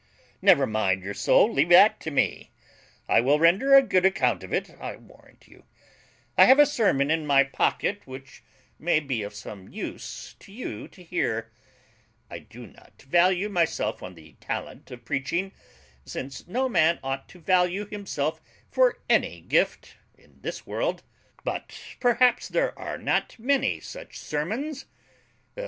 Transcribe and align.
Never 0.41 0.65
mind 0.65 1.03
your 1.03 1.13
soul 1.13 1.53
leave 1.53 1.69
that 1.69 1.99
to 1.99 2.09
me; 2.09 2.49
I 3.07 3.21
will 3.21 3.37
render 3.37 3.75
a 3.75 3.83
good 3.83 4.03
account 4.03 4.43
of 4.43 4.51
it, 4.51 4.71
I 4.79 4.95
warrant 4.95 5.47
you. 5.47 5.63
I 6.39 6.45
have 6.45 6.57
a 6.57 6.65
sermon 6.65 7.11
in 7.11 7.27
my 7.27 7.43
pocket 7.43 8.07
which 8.07 8.41
may 8.79 8.99
be 8.99 9.21
of 9.21 9.35
some 9.35 9.69
use 9.69 10.35
to 10.39 10.51
you 10.51 10.87
to 10.87 11.03
hear. 11.03 11.51
I 12.31 12.39
do 12.39 12.65
not 12.65 13.03
value 13.03 13.47
myself 13.47 14.01
on 14.01 14.15
the 14.15 14.31
talent 14.39 14.89
of 14.89 15.05
preaching, 15.05 15.51
since 16.03 16.47
no 16.47 16.67
man 16.67 16.97
ought 17.03 17.29
to 17.29 17.39
value 17.39 17.85
himself 17.87 18.41
for 18.71 18.97
any 19.07 19.41
gift 19.41 19.97
in 20.17 20.39
this 20.41 20.65
world. 20.65 21.03
But 21.43 21.79
perhaps 21.99 22.47
there 22.49 22.75
are 22.79 22.97
not 22.97 23.37
many 23.37 23.79
such 23.79 24.17
sermons. 24.17 24.85